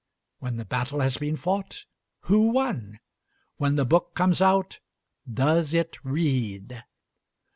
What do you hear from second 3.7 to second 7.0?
the book comes out, Does it read?